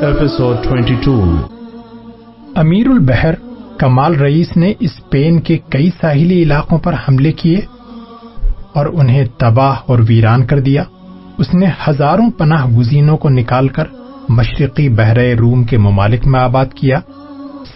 [0.00, 1.36] 22
[2.54, 3.34] امیر البحر
[3.78, 7.60] کمال رئیس نے اسپین کے کئی ساحلی علاقوں پر حملے کیے
[8.74, 10.82] اور انہیں تباہ اور ویران کر دیا۔
[11.38, 13.84] اس نے ہزاروں پناہ گزینوں کو نکال کر
[14.28, 17.00] مشرقی بحر روم کے ممالک میں آباد کیا۔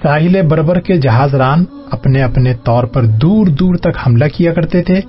[0.02, 4.82] ساحل بربر کے جہاز ران اپنے اپنے طور پر دور دور تک حملہ کیا کرتے
[4.82, 5.00] تھے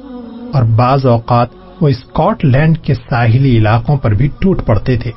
[0.53, 1.47] اور بعض اوقات
[1.81, 5.11] وہ اسکاٹ لینڈ کے ساحلی علاقوں پر بھی ٹوٹ پڑتے تھے۔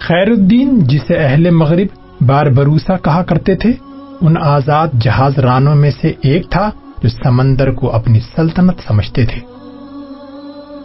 [0.00, 3.72] خیر الدین جسے اہل مغرب بار بروسا کہا کرتے تھے،
[4.20, 6.70] ان آزاد جہاز رانوں میں سے ایک تھا
[7.02, 9.40] جو سمندر کو اپنی سلطنت سمجھتے تھے۔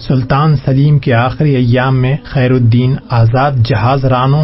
[0.08, 4.44] سلطان سلیم کے آخری ایام میں خیر الدین آزاد جہاز رانوں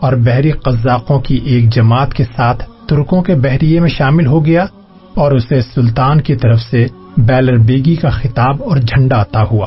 [0.00, 4.66] اور بحری قزاقوں کی ایک جماعت کے ساتھ ترکوں کے بحریے میں شامل ہو گیا
[5.14, 6.86] اور اسے سلطان کی طرف سے
[7.16, 9.66] بیلر بیگی کا خطاب اور جھنڈا عطا ہوا۔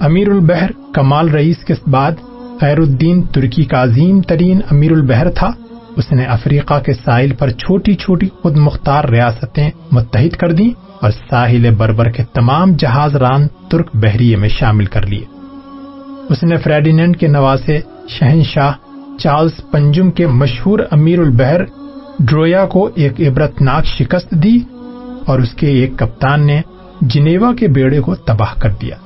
[0.00, 2.12] امیر البحر کمال رئیس کے بعد
[2.60, 5.50] خیر الدین ترکی کا عظیم ترین امیر البحر تھا۔
[5.96, 11.10] اس نے افریقہ کے ساحل پر چھوٹی چھوٹی خود مختار ریاستیں متحد کر دیں اور
[11.30, 15.24] ساحل بربر کے تمام جہاز ران ترک بحریے میں شامل کر لیے۔
[16.28, 18.72] اس نے فریڈینڈ کے نواسے شہنشاہ
[19.18, 21.60] چارلز پنجم کے مشہور امیر البحر
[22.18, 24.58] ڈرویا کو ایک عبرتناک شکست دی
[25.26, 26.60] اور اس کے ایک کپتان نے
[27.00, 28.96] جنیوا کے بیڑے کو تباہ کر دیا۔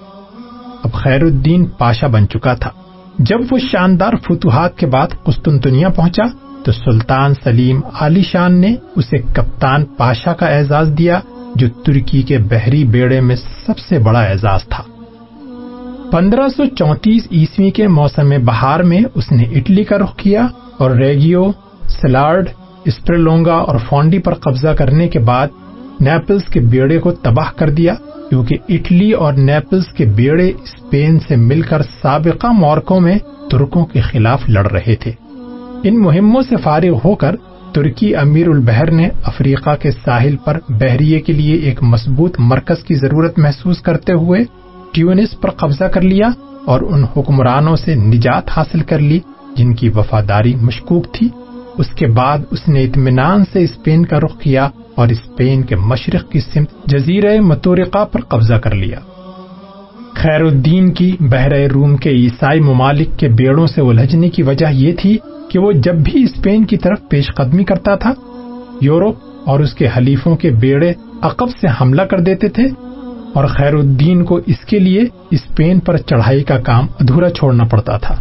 [0.84, 2.70] اب خیر الدین پاشا بن چکا تھا۔
[3.18, 6.22] جب وہ شاندار فتوحات کے بعد قسطنطنیہ پہنچا،
[6.64, 11.20] تو سلطان سلیم علی شان نے اسے کپتان پاشا کا اعزاز دیا،
[11.54, 14.82] جو ترکی کے بحری بیڑے میں سب سے بڑا اعزاز تھا۔
[16.10, 20.46] پندرہ سو چونتیس عیسوی کے موسم بہار میں اس نے اٹلی کا رخ کیا
[20.78, 21.52] اور ریگیو،
[21.88, 22.48] سلارڈ،
[22.84, 25.48] اسپرلونگا اور فونڈی پر قبضہ کرنے کے بعد
[26.00, 27.94] نیپلز کے بیڑے کو تباہ کر دیا،
[28.30, 33.18] کیونکہ اٹلی اور نیپلز کے بیڑے اسپین سے مل کر سابقہ مورکوں میں
[33.50, 35.12] ترکوں کے خلاف لڑ رہے تھے۔
[35.82, 37.36] ان مہموں سے فارغ ہو کر
[37.74, 42.94] ترکی امیر البحر نے افریقہ کے ساحل پر بحریے کے لیے ایک مضبوط مرکز کی
[42.94, 44.40] ضرورت محسوس کرتے ہوئے
[44.92, 46.26] ٹیونس پر قبضہ کر لیا
[46.66, 49.18] اور ان حکمرانوں سے نجات حاصل کر لی،
[49.56, 51.28] جن کی وفاداری مشکوک تھی۔
[51.78, 56.30] اس کے بعد اس نے اطمینان سے اسپین کا رخ کیا اور اسپین کے مشرق
[56.30, 58.98] کی سمت جزیرہ متورقہ پر قبضہ کر لیا۔
[60.14, 64.92] خیر الدین کی بحر روم کے عیسائی ممالک کے بیڑوں سے الجھنے کی وجہ یہ
[64.92, 65.18] تھی
[65.50, 68.12] کہ وہ جب بھی اسپین کی طرف پیش قدمی کرتا تھا،
[68.80, 69.14] یورپ
[69.46, 72.64] اور اس کے حلیفوں کے بیڑے عقب سے حملہ کر دیتے تھے
[73.34, 77.96] اور خیر الدین کو اس کے لیے اسپین پر چڑھائی کا کام ادھورا چھوڑنا پڑتا
[77.96, 78.14] تھا۔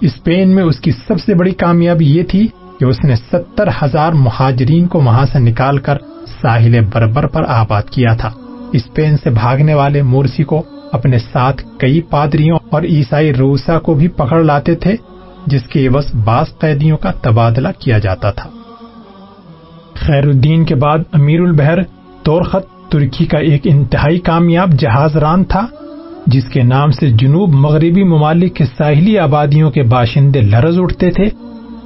[0.00, 2.48] اسپین میں اس کی سب سے بڑی کامیابی یہ تھی
[2.80, 5.96] کہ اس نے ستر ہزار مہاجرین کو وہاں سے نکال کر
[6.42, 8.30] ساحل بربر پر آباد کیا تھا۔
[8.72, 10.62] اسپین سے بھاگنے والے مورسی کو
[10.92, 14.96] اپنے ساتھ کئی پادریوں اور عیسائی روسا کو بھی پکڑ لاتے تھے،
[15.46, 18.50] جس کے عوض بعض قیدیوں کا تبادلہ کیا جاتا تھا۔
[19.94, 21.78] خیر الدین کے بعد امیر البحر
[22.22, 25.66] تورخت ترکی کا ایک انتہائی کامیاب جہاز ران تھا۔
[26.26, 31.28] جس کے نام سے جنوب مغربی ممالک کے ساحلی آبادیوں کے باشندے لرز اٹھتے تھے،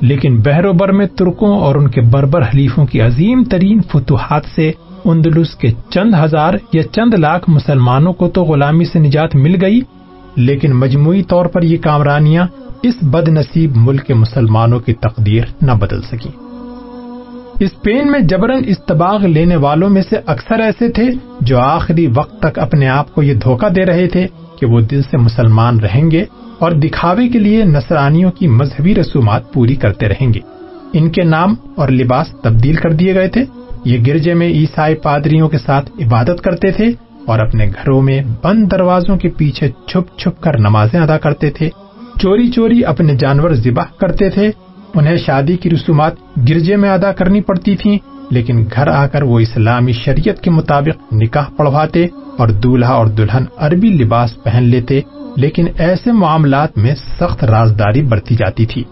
[0.01, 4.45] لیکن بحر و بر میں ترکوں اور ان کے بربر حلیفوں کی عظیم ترین فتوحات
[4.55, 4.71] سے
[5.05, 9.81] اندلس کے چند ہزار یا چند لاکھ مسلمانوں کو تو غلامی سے نجات مل گئی،
[10.37, 12.47] لیکن مجموعی طور پر یہ کامرانیاں
[12.83, 16.31] اس بد نصیب ملک کے مسلمانوں کی تقدیر نہ بدل سکی
[17.61, 21.05] اسپین میں جبرن استباغ لینے والوں میں سے اکثر ایسے تھے
[21.41, 24.27] جو آخری وقت تک اپنے آپ کو یہ دھوکہ دے رہے تھے
[24.61, 26.25] کہ وہ دل سے مسلمان رہیں گے
[26.59, 30.41] اور دکھاوے کے لیے نصرانیوں کی مذہبی رسومات پوری کرتے رہیں گے۔
[30.93, 33.45] ان کے نام اور لباس تبدیل کر دیے گئے تھے۔
[33.85, 36.87] یہ گرجے میں عیسائی پادریوں کے ساتھ عبادت کرتے تھے
[37.27, 41.71] اور اپنے گھروں میں بند دروازوں کے پیچھے چھپ چھپ کر نمازیں ادا کرتے تھے۔
[42.23, 44.51] چوری چوری اپنے جانور ذبح کرتے تھے
[44.95, 46.13] انہیں شادی کی رسومات
[46.49, 47.99] گرجے میں ادا کرنی پڑتی تھیں،
[48.31, 52.07] لیکن گھر آ کر وہ اسلامی شریعت کے مطابق نکاح پڑھواتے
[52.39, 55.01] اور دولہا اور دلہن عربی لباس پہن لیتے،
[55.37, 58.85] لیکن ایسے معاملات میں سخت رازداری برتی جاتی تھی۔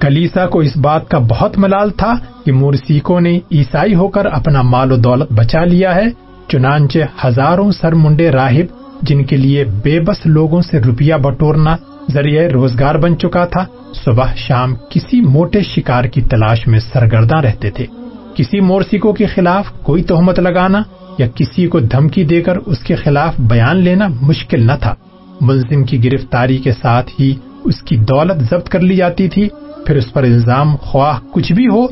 [0.00, 2.14] کلیسا کو اس بات کا بہت ملال تھا
[2.44, 6.04] کہ مورسیکوں نے عیسائی ہو کر اپنا مال و دولت بچا لیا ہے،
[6.48, 8.66] چنانچہ ہزاروں سر منڈے راہب
[9.02, 11.76] جن کے لیے بے بس لوگوں سے روپیہ بٹورنا
[12.12, 13.64] ذریعہ روزگار بن چکا تھا۔
[14.04, 17.86] صبح شام کسی موٹے شکار کی تلاش میں سرگرداں رہتے تھے۔
[18.34, 20.82] کسی مورسیکوں کے خلاف کوئی تہمت لگانا
[21.18, 24.94] یا کسی کو دھمکی دے کر اس کے خلاف بیان لینا مشکل نہ تھا۔
[25.40, 27.34] ملزم کی گرفتاری کے ساتھ ہی
[27.64, 29.48] اس کی دولت ضبط کر لی جاتی تھی۔
[29.86, 31.86] پھر اس پر الزام خواہ کچھ بھی ہو،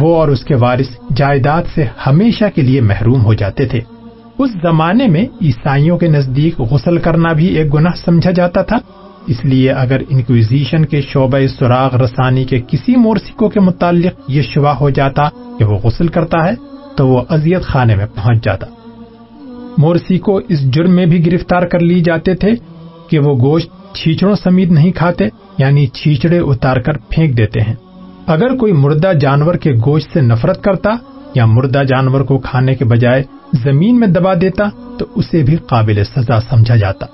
[0.00, 3.80] وہ اور اس کے وارث جائیداد سے ہمیشہ کے لیے محروم ہو جاتے تھے۔
[4.38, 8.78] اس زمانے میں عیسائیوں کے نزدیک غسل کرنا بھی ایک گناہ سمجھا جاتا تھا۔
[9.26, 14.68] اس لیے اگر انکویزیشن کے شعبہ سراغ رسانی کے کسی مورسیکو کے متعلق یہ شبہ
[14.68, 15.28] ہو جاتا
[15.58, 16.54] کہ وہ غسل کرتا ہے،
[16.96, 18.66] تو وہ اذیت خانے میں پہنچ جاتا۔
[19.78, 22.50] مورسیکو اس جرم میں بھی گرفتار کر لی جاتے تھے
[23.10, 25.28] کہ وہ گوشت چھیچڑوں سمیت نہیں کھاتے
[25.58, 27.74] یعنی چھیچڑے اتار کر پھینک دیتے ہیں۔
[28.26, 30.90] اگر کوئی مردہ جانور کے گوشت سے نفرت کرتا
[31.34, 33.22] یا مردہ جانور کو کھانے کے بجائے
[33.64, 34.64] زمین میں دبا دیتا،
[34.98, 37.06] تو اسے بھی قابل سزا سمجھا جاتا۔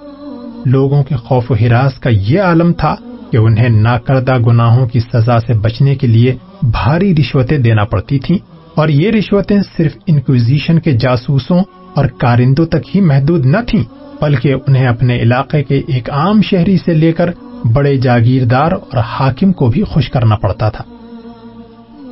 [0.68, 2.94] لوگوں کے خوف و ہراس کا یہ عالم تھا
[3.32, 8.38] کہ انہیں ناکردہ گناہوں کی سزا سے بچنے کے لیے بھاری رشوتیں دینا پڑتی تھیں
[8.74, 11.60] اور یہ رشوتیں صرف انکویزیشن کے جاسوسوں
[11.94, 13.82] اور کارندوں تک ہی محدود نہ تھیں،
[14.20, 17.30] بلکہ انہیں اپنے علاقے کے ایک عام شہری سے لے کر
[17.72, 20.84] بڑے جاگیردار اور حاکم کو بھی خوش کرنا پڑتا تھا۔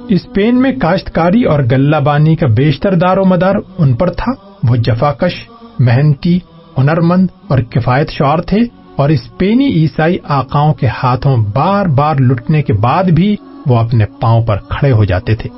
[0.08, 4.32] اسپین میں کاشتکاری اور گلہ بانی کا بیشتر دار و مدار ان پر تھا،
[4.68, 5.34] وہ جفاکش
[5.78, 6.38] محنتی
[6.78, 8.58] ہنرمند اور کفایت شعر تھے
[8.96, 13.37] اور اسپینی عیسائی آقاؤں کے ہاتھوں بار بار لٹنے کے بعد بھی
[13.67, 15.50] وہ اپنے پاؤں پر کھڑے ہو جاتے تھے۔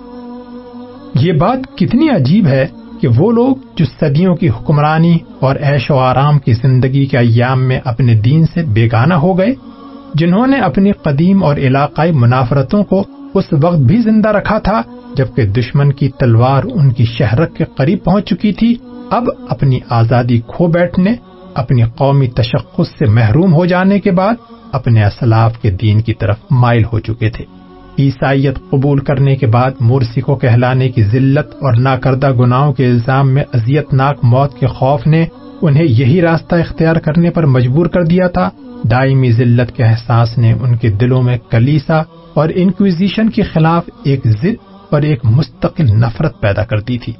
[1.14, 2.66] یہ بات کتنی عجیب ہے
[3.00, 7.62] کہ وہ لوگ جو صدیوں کی حکمرانی اور ایش و آرام کی زندگی کے ایام
[7.62, 9.54] میں اپنے دین سے بیگانہ ہو گئے،
[10.14, 13.04] جنہوں نے اپنی قدیم اور علاقائی منافرتوں کو
[13.34, 14.82] اس وقت بھی زندہ رکھا تھا
[15.14, 18.76] جبکہ دشمن کی تلوار ان کی شہرک کے قریب پہنچ چکی تھی
[19.10, 21.14] اب اپنی آزادی کھو بیٹھنے،
[21.54, 24.34] اپنی قومی تشخص سے محروم ہو جانے کے بعد
[24.72, 27.44] اپنے اسلاف کے دین کی طرف مائل ہو چکے تھے۔
[27.98, 33.30] عیسائیت قبول کرنے کے بعد مورسی کو کہلانے کی ذلت اور ناکردہ گناہوں کے الزام
[33.30, 35.26] میں اذیت ناک موت کے خوف نے
[35.62, 38.48] انہیں یہی راستہ اختیار کرنے پر مجبور کر دیا تھا۔
[38.90, 42.02] دائمی ذلت کے احساس نے ان کے دلوں میں کلیسا
[42.34, 44.54] اور انکویزیشن کے خلاف ایک ضد
[44.90, 47.12] اور ایک مستقل نفرت پیدا کر دی تھی۔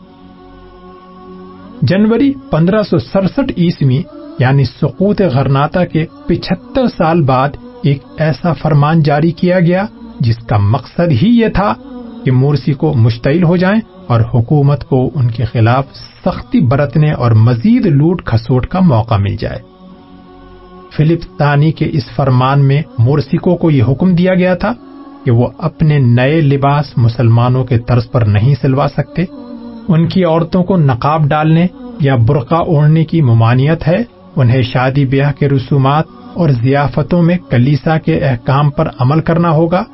[1.82, 4.02] جنوری پندرہ سو سڑسٹھ عیسوی
[4.38, 7.48] یعنی سقوط غرناتا کے پچہتر سال بعد
[7.82, 9.86] ایک ایسا فرمان جاری کیا گیا
[10.20, 11.74] جس کا مقصد ہی یہ تھا
[12.24, 15.84] کہ مورسی کو مشتعل ہو جائیں اور حکومت کو ان کے خلاف
[16.24, 19.58] سختی برتنے اور مزید لوٹ کھسوٹ کا موقع مل جائے۔
[20.96, 24.72] فلپ تانی کے اس فرمان میں مورسکو کو یہ حکم دیا گیا تھا
[25.24, 29.24] کہ وہ اپنے نئے لباس مسلمانوں کے طرز پر نہیں سلوا سکتے۔
[29.88, 31.66] ان کی عورتوں کو نقاب ڈالنے
[32.00, 33.96] یا برقع اوڑھنے کی ممانعت ہے،
[34.36, 36.04] انہیں شادی بیاہ کے رسومات
[36.34, 39.84] اور ضیافتوں میں کلیسا کے احکام پر عمل کرنا ہوگا۔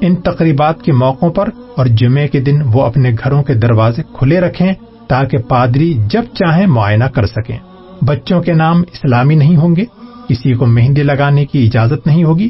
[0.00, 4.40] ان تقریبات کے موقعوں پر اور جمعے کے دن وہ اپنے گھروں کے دروازے کھلے
[4.40, 4.72] رکھیں
[5.08, 7.58] تاکہ پادری جب چاہیں معائنہ کر سکیں۔
[8.02, 9.84] بچوں کے نام اسلامی نہیں ہوں گے،
[10.28, 12.48] کسی کو مہندی لگانے کی اجازت نہیں ہوگی۔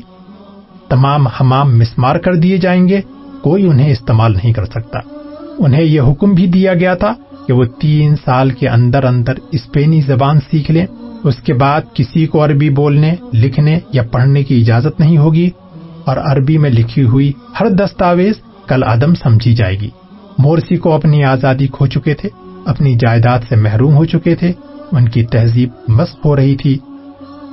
[0.88, 3.00] تمام حمام مسمار کر دیے جائیں گے،
[3.42, 4.98] کوئی انہیں استعمال نہیں کر سکتا۔
[5.58, 7.14] انہیں یہ حکم بھی دیا گیا تھا
[7.46, 10.86] کہ وہ تین سال کے اندر اندر اسپینی زبان سیکھ لیں۔
[11.24, 15.50] اس کے بعد کسی کو عربی بولنے، لکھنے یا پڑھنے کی اجازت نہیں ہوگی
[16.04, 18.34] اور عربی میں لکھی ہوئی ہر دستاویز
[18.68, 19.90] کل عدم سمجھی جائے گی۔
[20.38, 22.28] مورسی کو اپنی آزادی کھو چکے تھے،
[22.64, 24.52] اپنی جائیداد سے محروم ہو چکے تھے۔
[24.92, 26.78] ان کی تہذیب مسق ہو رہی تھی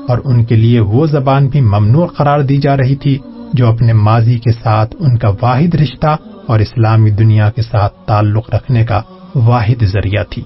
[0.07, 3.17] اور ان کے لیے وہ زبان بھی ممنوع قرار دی جا رہی تھی۔
[3.53, 6.17] جو اپنے ماضی کے ساتھ ان کا واحد رشتہ
[6.47, 9.01] اور اسلامی دنیا کے ساتھ تعلق رکھنے کا
[9.35, 10.43] واحد ذریعہ تھی۔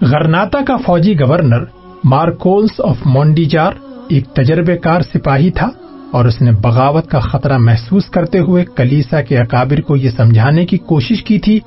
[0.00, 1.64] غرناتا کا فوجی گورنر
[2.04, 3.72] مارکولس آف مونڈیجار
[4.08, 5.68] ایک تجربے کار سپاہی تھا
[6.12, 10.66] اور اس نے بغاوت کا خطرہ محسوس کرتے ہوئے کلیسا کے اکابر کو یہ سمجھانے
[10.66, 11.60] کی کوشش کی تھی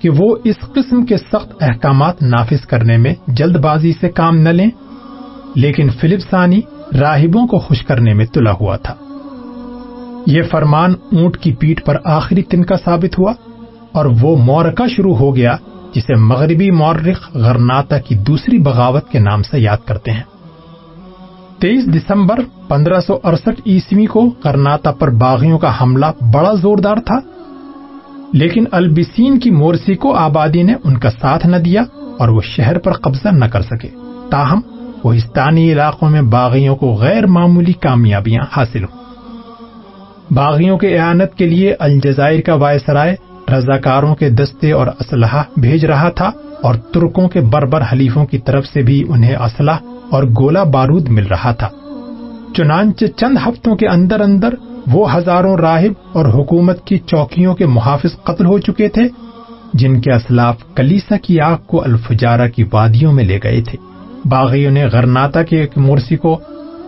[0.00, 4.48] کہ وہ اس قسم کے سخت احکامات نافذ کرنے میں جلد بازی سے کام نہ
[4.48, 4.70] لیں۔
[5.54, 6.60] لیکن فلپ ثانی
[6.92, 8.94] راہبوں کو خوش کرنے میں تلا ہوا تھا۔
[10.26, 13.32] یہ فرمان اونٹ کی پیٹ پر آخری تنکا ثابت ہوا
[13.92, 15.56] اور وہ مورکا شروع ہو گیا،
[15.94, 20.22] جسے مغربی مورخ غرناتا کی دوسری بغاوت کے نام سے یاد کرتے ہیں۔
[21.60, 27.18] تیئیس دسمبر پندرہ سو اڑسٹھ عیسوی کو کرناتا پر باغیوں کا حملہ بڑا زوردار تھا،
[28.32, 31.82] لیکن البسین کی مورسی کو آبادی نے ان کا ساتھ نہ دیا
[32.18, 33.88] اور وہ شہر پر قبضہ نہ کر سکے۔
[34.30, 34.60] تاہم
[35.04, 39.00] کوہستانی علاقوں میں باغیوں کو غیر معمولی کامیابیاں حاصل ہوں۔
[40.34, 43.16] باغیوں کے اعانت کے لیے الجزائر کا وائسرائے
[43.52, 46.30] رضاکاروں کے دستے اور اسلحہ بھیج رہا تھا
[46.62, 49.78] اور ترکوں کے بربر حلیفوں کی طرف سے بھی انہیں اسلحہ
[50.10, 51.68] اور گولا بارود مل رہا تھا۔
[52.56, 54.54] چنانچہ چند ہفتوں کے اندر اندر
[54.86, 59.02] وہ ہزاروں راہب اور حکومت کی چوکیوں کے محافظ قتل ہو چکے تھے،
[59.74, 63.93] جن کے اسلاف کلیسا کی آگ کو الفجارا کی وادیوں میں لے گئے تھے۔
[64.24, 66.40] باغیوں نے غرناتا کے ایک مورسی کو،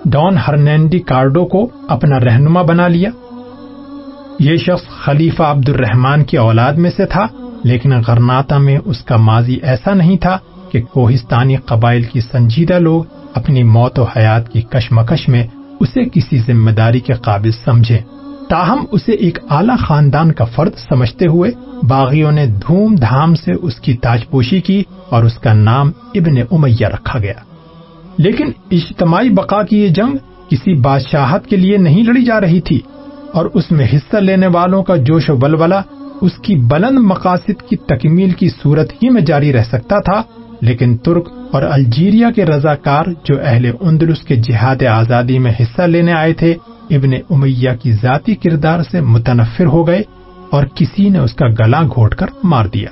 [0.04, 3.10] ڈان ہرنینڈی کارڈو کو اپنا رہنما بنا لیا۔
[4.38, 7.26] یہ شخص خلیفہ عبد الرحمان کی اولاد میں سے تھا،
[7.64, 10.38] لیکن غرناتا میں اس کا ماضی ایسا نہیں تھا
[10.70, 15.46] کہ کوہستانی قبائل کی سنجیدہ لوگ اپنی موت و حیات کی کشمکش میں
[15.80, 17.98] اسے کسی ذمہ داری کے قابل سمجھے
[18.48, 21.50] تاہم اسے ایک اعلی خاندان کا فرد سمجھتے ہوئے
[21.88, 26.34] باغیوں نے دھوم دھام سے اس کی تاج پوشی کی اور اس کا نام ابن
[26.50, 27.32] امیہ رکھا گیا۔
[28.18, 30.16] لیکن اجتماعی بقا کی یہ جنگ
[30.48, 32.80] کسی بادشاہت کے لیے نہیں لڑی جا رہی تھی
[33.32, 35.80] اور اس میں حصہ لینے والوں کا جوش و بلبلا
[36.20, 40.22] اس کی بلند مقاصد کی تکمیل کی صورت ہی میں جاری رہ سکتا تھا،
[40.60, 46.12] لیکن ترک اور الجیریا کے رضاکار جو اہل اندلس کے جہاد آزادی میں حصہ لینے
[46.12, 46.54] آئے تھے
[46.90, 50.02] ابن امیہ کی ذاتی کردار سے متنفر ہو گئے
[50.50, 52.88] اور کسی نے اس کا گلا گھوٹ کر مار دیا۔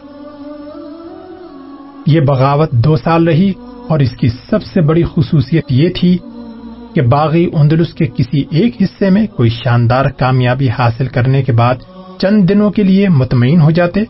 [2.06, 3.52] یہ بغاوت دو سال رہی
[3.88, 6.18] اور اس کی سب سے بڑی خصوصیت یہ تھی
[6.94, 11.74] کہ باغی اندلس کے کسی ایک حصے میں کوئی شاندار کامیابی حاصل کرنے کے بعد
[12.18, 14.04] چند دنوں کے لیے مطمئن ہو جاتے،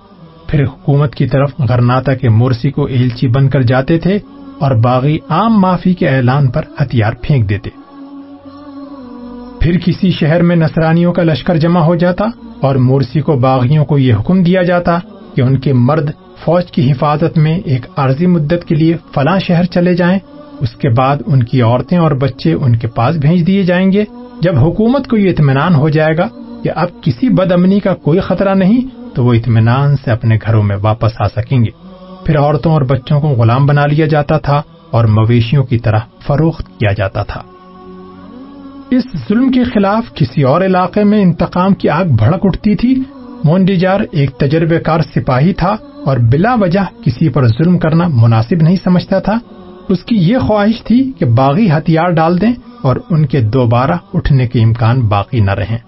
[0.47, 4.19] پھر حکومت کی طرف غرناتا کے مورسی کو ایلچی بن کر جاتے تھے
[4.59, 7.84] اور باغی عام معافی کے اعلان پر ہتھیار پھینک دیتے۔
[9.65, 12.25] پھر کسی شہر میں نصرانیوں کا لشکر جمع ہو جاتا
[12.61, 14.99] اور مورسی کو باغیوں کو یہ حکم دیا جاتا
[15.37, 16.11] کہ ان کے مرد
[16.45, 20.19] فوج کی حفاظت میں ایک عارضی مدت کے لیے فلاں شہر چلے جائیں۔
[20.61, 24.05] اس کے بعد ان کی عورتیں اور بچے ان کے پاس بھیج دیے جائیں گے۔
[24.41, 26.29] جب حکومت کو یہ اطمینان ہو جائے گا
[26.65, 28.81] کہ اب کسی بد امنی کا کوئی خطرہ نہیں،
[29.15, 31.71] تو وہ اطمینان سے اپنے گھروں میں واپس آ سکیں گے۔
[32.27, 36.67] پھر عورتوں اور بچوں کو غلام بنا لیا جاتا تھا اور مویشیوں کی طرح فروخت
[36.79, 37.43] کیا جاتا تھا۔
[38.97, 43.03] اس ظلم کے خلاف کسی اور علاقے میں انتقام کی آگ بھڑک اٹھتی تھی۔
[43.45, 48.77] مونڈیجار ایک تجربے کار سپاہی تھا اور بلا وجہ کسی پر ظلم کرنا مناسب نہیں
[48.85, 49.39] سمجھتا تھا۔
[49.89, 54.49] اس کی یہ خواہش تھی کہ باغی ہتھیار ڈال دیں اور ان کے دوبارہ اٹھنے
[54.49, 55.79] کے امکان باقی نہ رہیں۔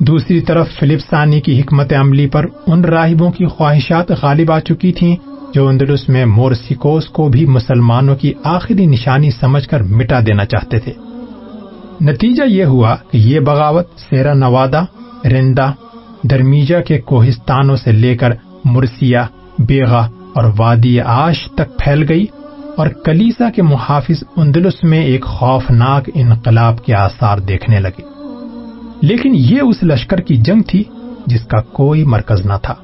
[0.00, 4.92] دوسری طرف فلپ ثانی کی حکمت عملی پر ان راہبوں کی خواہشات غالب آ چکی
[4.92, 5.16] تھیں
[5.54, 10.78] جو اندلس میں مورسیکوس کو بھی مسلمانوں کی آخری نشانی سمجھ کر مٹا دینا چاہتے
[10.78, 11.07] تھے۔
[12.00, 14.82] نتیجہ یہ ہوا کہ یہ بغاوت سیرا نوادا
[15.24, 15.70] رندا
[16.22, 18.30] درمیجا کے کوہستانوں سے لے کر
[18.64, 19.26] مرسیا
[19.58, 22.26] بیگا اور وادی آش تک پھیل گئی
[22.76, 28.02] اور کلیسا کے محافظ اندلس میں ایک خوفناک انقلاب کے آثار دیکھنے لگے۔
[29.00, 30.84] لیکن یہ اس لشکر کی جنگ تھی
[31.26, 32.74] جس کا کوئی مرکز نہ تھا۔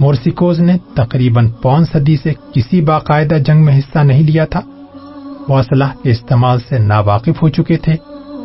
[0.00, 4.60] مورسیکوز نے تقریباً پون صدی سے کسی باقاعدہ جنگ میں حصہ نہیں لیا تھا۔
[5.48, 7.92] وہ اسلحہ کے استعمال سے ناواقف ہو چکے تھے،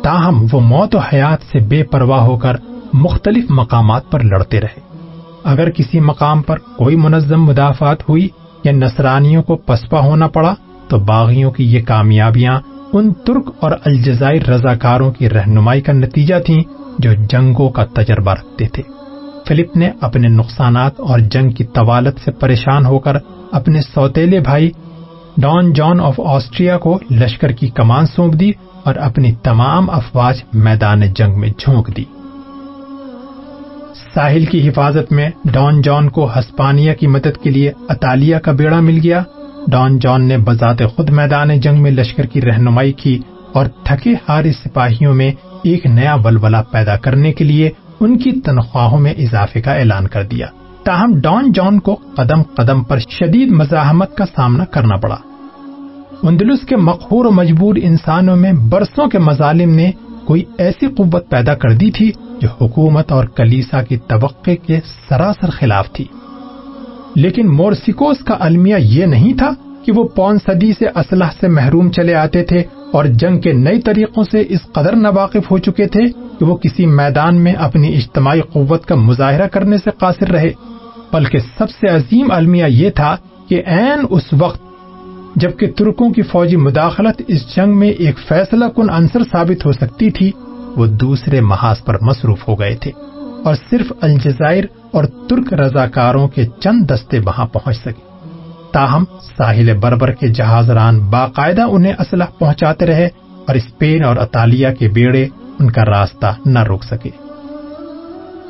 [0.02, 2.56] تاہم وہ موت و حیات سے بے پرواہ ہو کر
[2.92, 4.88] مختلف مقامات پر لڑتے رہے۔
[5.44, 8.28] اگر کسی مقام پر کوئی منظم مدافعات ہوئی
[8.64, 10.54] یا نصرانیوں کو پسپا ہونا پڑا،
[10.88, 12.60] تو باغیوں کی یہ کامیابیاں
[12.92, 16.62] ان ترک اور الجزائر رضاکاروں کی رہنمائی کا نتیجہ تھیں
[16.98, 18.82] جو جنگوں کا تجربہ رکھتے تھے۔
[19.48, 23.12] فلپ نے اپنے نقصانات اور جنگ کی طوالت سے پریشان ہو کر
[23.52, 24.70] اپنے سوتےلے بھائی
[25.40, 28.50] ڈان جان آف آسٹریا کو لشکر کی کمان سونپ دی
[28.84, 32.04] اور اپنی تمام افواج میدان جنگ میں جھونک دی۔
[34.14, 38.80] ساحل کی حفاظت میں ڈان جان کو ہسپانیہ کی مدد کے لیے اطالیہ کا بیڑا
[38.80, 39.22] مل گیا۔
[39.66, 43.18] ڈان جان نے بذات خود میدان جنگ میں لشکر کی رہنمائی کی
[43.52, 48.98] اور تھکے ہارے سپاہیوں میں ایک نیا ولولا پیدا کرنے کے لیے ان کی تنخواہوں
[48.98, 50.46] میں اضافے کا اعلان کر دیا۔
[50.84, 55.16] تاہم ڈان جان کو قدم قدم پر شدید مزاحمت کا سامنا کرنا پڑا۔
[56.22, 59.90] اندلس کے مقہور و مجبور انسانوں میں برسوں کے مظالم نے
[60.24, 65.50] کوئی ایسی قوت پیدا کر دی تھی جو حکومت اور کلیسا کی توقع کے سراسر
[65.50, 66.04] خلاف تھی۔
[67.14, 69.50] لیکن مورسیکوس کا المیہ یہ نہیں تھا
[69.84, 73.80] کہ وہ پون صدی سے اسلحہ سے محروم چلے آتے تھے اور جنگ کے نئی
[73.80, 76.04] طریقوں سے اس قدر نواقف ہو چکے تھے
[76.38, 80.52] کہ وہ کسی میدان میں اپنی اجتماعی قوت کا مظاہرہ کرنے سے قاصر رہے۔
[81.12, 83.16] بلکہ سب سے عظیم المیہ یہ تھا
[83.48, 84.67] کہ این اس وقت
[85.40, 90.10] جبکہ ترکوں کی فوجی مداخلت اس جنگ میں ایک فیصلہ کن عنصر ثابت ہو سکتی
[90.10, 90.30] تھی،
[90.76, 92.90] وہ دوسرے محاذ پر مصروف ہو گئے تھے
[93.44, 98.02] اور صرف الجزائر اور ترک رضاکاروں کے چند دستے وہاں پہنچ سکے۔
[98.72, 99.04] تاہم،
[99.36, 103.08] ساحل بربر کے جہاز ران باقاعدہ انہیں اسلحہ پہنچاتے رہے
[103.46, 105.26] اور اسپین اور اطالیہ کے بیڑے
[105.58, 107.10] ان کا راستہ نہ روک سکے۔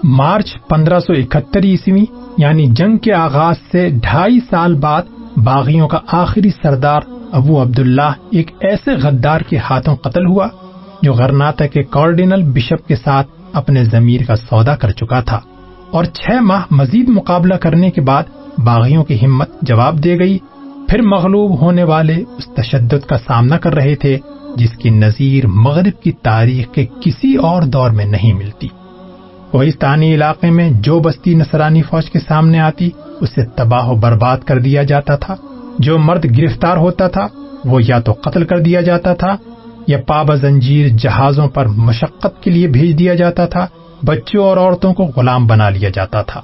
[0.05, 2.05] مارچ پندرہ سو اکہتر عیسوی
[2.39, 5.03] یعنی جنگ کے آغاز سے ڈھائی سال بعد
[5.45, 7.01] باغیوں کا آخری سردار
[7.33, 10.49] ابو عبداللہ ایک ایسے غدار کے ہاتھوں قتل ہوا
[11.03, 15.41] جو غرناتا کے کارڈینل بشپ کے ساتھ اپنے ضمیر کا سودا کر چکا تھا
[15.91, 18.23] اور چھ ماہ مزید مقابلہ کرنے کے بعد
[18.59, 20.39] باغیوں کی ہمت جواب دے گئی۔
[20.89, 24.19] پھر مغلوب ہونے والے اس تشدد کا سامنا کر رہے تھے
[24.57, 28.69] جس کی نظیر مغرب کی تاریخ کے کسی اور دور میں نہیں ملتی۔
[29.51, 32.91] کوہستانی علاقے میں جو بستی نصرانی فوج کے سامنے آتی
[33.21, 35.37] اسے تباہ و برباد کر دیا جاتا تھا۔
[35.79, 37.27] جو مرد گرفتار ہوتا تھا،
[37.65, 39.37] وہ یا تو قتل کر دیا جاتا تھا،
[39.87, 43.67] یا پابا زنجیر جہازوں پر مشقت کے لیے بھیج دیا جاتا تھا،
[44.03, 46.41] بچوں اور عورتوں کو غلام بنا لیا جاتا تھا۔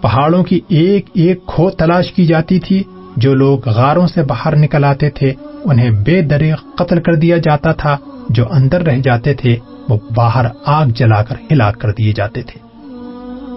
[0.00, 2.82] پہاڑوں کی ایک ایک کھو تلاش کی جاتی تھی،
[3.16, 5.32] جو لوگ غاروں سے باہر نکل آتے تھے،
[5.64, 7.96] انہیں بے دریغ قتل کر دیا جاتا تھا۔
[8.28, 9.56] جو اندر رہ جاتے تھے،
[9.88, 12.67] وہ باہر آگ جلا کر ہلاک کر دیے جاتے تھے۔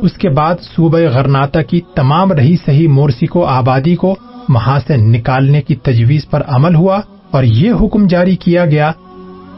[0.02, 4.16] اس کے بعد صوبہ غرناتا کی تمام رہی صحیح مورسی کو، آبادی کو
[4.50, 8.92] وہاں سے نکالنے کی تجویز پر عمل ہوا اور یہ حکم جاری کیا گیا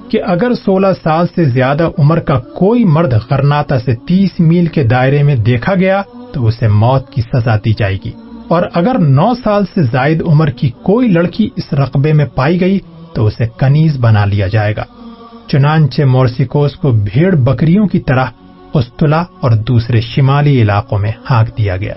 [0.10, 4.84] کہ اگر سولہ سال سے زیادہ عمر کا کوئی مرد غرناتا سے تیس میل کے
[4.84, 6.02] دائرے میں دیکھا گیا
[6.34, 8.12] تو اسے موت کی سزا دی جائے گی۔
[8.48, 12.80] اور اگر نو سال سے زائد عمر کی کوئی لڑکی اس رقبے میں پائی گئی
[13.14, 14.84] تو اسے کنیز بنا لیا جائے گا۔
[15.48, 18.26] چنانچہ مورسیکوس کو بھیڑ بکریوں کی طرح
[18.74, 21.94] استلا اور دوسرے شمالی علاقوں میں ہانک دیا گیا۔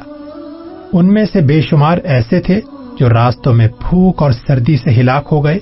[0.92, 2.61] ان میں سے بے شمار ایسے تھے
[3.00, 5.59] جو راستوں میں پھوک اور سردی سے ہلاک ہو گئے۔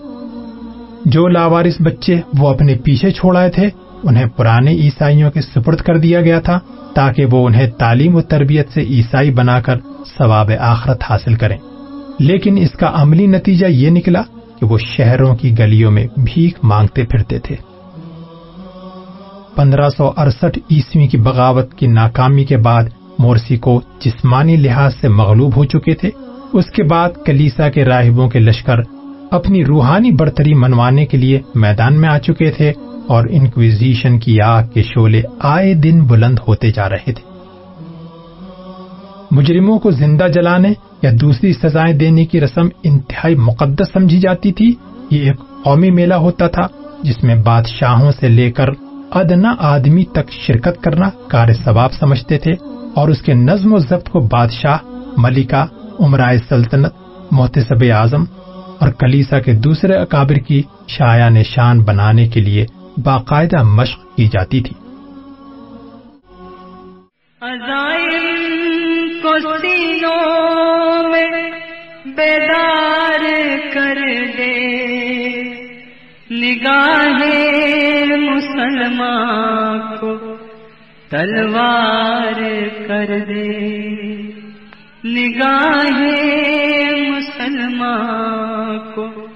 [1.04, 3.68] جو لاوارس بچے وہ اپنے پیچھے چھوڑائے تھے،
[4.02, 6.58] انہیں پرانے عیسائیوں کے سپرد کر دیا گیا تھا
[6.94, 9.78] تاکہ وہ انہیں تعلیم و تربیت سے عیسائی بنا کر
[10.18, 11.58] ثواب آخرت حاصل کریں۔
[12.18, 14.22] لیکن اس کا عملی نتیجہ یہ نکلا
[14.60, 17.56] کہ وہ شہروں کی گلیوں میں بھیک مانگتے پھرتے تھے۔
[19.56, 22.84] پندرہ سو اڑسٹھ عیسوی کی بغاوت کی ناکامی کے بعد
[23.18, 26.10] مورسی کو جسمانی لحاظ سے مغلوب ہو چکے تھے۔
[26.52, 28.76] اس کے بعد کلیسا کے راہبوں کے لشکر
[29.30, 32.72] اپنی روحانی برتری منوانے کے لیے میدان میں آ چکے تھے
[33.08, 37.34] اور انکویزیشن کی آگ کے شولے آئے دن بلند ہوتے جا رہے تھے۔
[39.30, 44.74] مجرموں کو زندہ جلانے یا دوسری سزائیں دینے کی رسم انتہائی مقدس سمجھی جاتی تھی۔
[45.10, 46.66] یہ ایک قومی میلہ ہوتا تھا
[47.02, 48.66] جس میں بادشاہوں سے لے کر
[49.14, 52.52] ادنا آدمی تک شرکت کرنا کار ثواب سمجھتے تھے
[52.94, 54.76] اور اس کے نظم و ضبط کو بادشاہ،
[55.16, 55.64] ملکہ،
[56.00, 56.92] عمرائے سلطنت،
[57.30, 58.24] محتسب اعظم
[58.78, 62.66] اور کلیسا کے دوسرے اکابر کی شایا نشان بنانے کے لیے
[63.04, 64.74] باقاعدہ مشق کی جاتی تھی۔
[69.22, 71.50] کو سینوں میں
[72.04, 73.24] بیدار
[73.74, 73.94] کر
[74.38, 74.84] دے۔
[76.30, 77.43] نگاہ
[78.74, 80.36] مسلمان کو
[81.10, 82.40] تلوار
[82.88, 83.58] کر دے۔
[85.04, 86.00] نگاہ
[87.10, 89.26] مسلمان کو